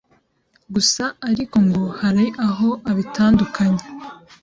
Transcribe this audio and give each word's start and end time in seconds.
Gusa 0.73 1.03
ariko 1.29 1.55
ngo 1.67 1.83
hari 1.99 2.25
aho 2.47 2.69
abitandukanya 2.89 3.85